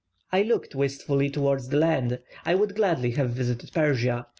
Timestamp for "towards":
1.29-1.67